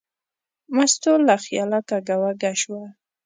[0.75, 2.83] مستو له خیاله کږه وږه شوه.